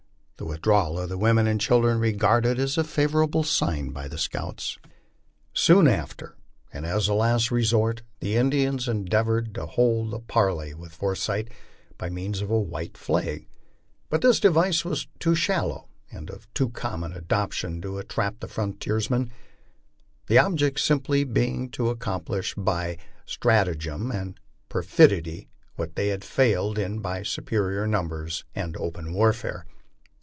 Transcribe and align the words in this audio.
The 0.37 0.47
withdrawal 0.47 0.97
of 0.97 1.07
the 1.07 1.19
women 1.19 1.45
and 1.45 1.61
children 1.61 1.99
was 1.99 2.01
regarded 2.09 2.57
as 2.57 2.75
a 2.75 2.83
favorable 2.83 3.43
sign 3.43 3.91
by 3.91 4.07
the 4.07 4.17
scouts. 4.17 4.79
Soon 5.53 5.87
after 5.87 6.35
and 6.73 6.83
as 6.83 7.07
a 7.07 7.13
last 7.13 7.51
resort 7.51 8.01
the 8.21 8.35
Indians 8.37 8.87
endeavored 8.87 9.53
to 9.53 9.67
hold 9.67 10.15
a 10.15 10.19
parley 10.19 10.73
wilh 10.73 10.89
Forsyth, 10.89 11.47
by 11.99 12.09
means 12.09 12.41
of 12.41 12.49
a 12.49 12.59
white 12.59 12.97
flag; 12.97 13.47
but 14.09 14.21
this 14.23 14.39
device 14.39 14.83
was 14.83 15.07
too 15.19 15.35
shallow 15.35 15.89
and 16.11 16.31
of 16.31 16.51
too 16.55 16.69
common 16.69 17.13
adoption 17.13 17.79
to 17.83 17.99
entrap 17.99 18.39
the 18.39 18.47
frontiersman, 18.47 19.29
the 20.25 20.39
object 20.39 20.79
simply 20.79 21.23
being 21.23 21.69
to 21.69 21.91
ac 21.91 21.99
complish 21.99 22.55
by 22.57 22.97
stratagem 23.27 24.09
and 24.09 24.39
perfidy 24.69 25.49
what 25.75 25.95
they 25.95 26.07
had 26.07 26.23
failed 26.23 26.79
in 26.79 26.97
by 26.97 27.21
superior 27.21 27.85
numbers 27.85 28.43
and 28.55 28.75
open 28.77 29.13
warfare. 29.13 29.67